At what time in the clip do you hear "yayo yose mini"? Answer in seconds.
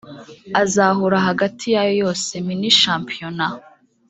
1.75-2.77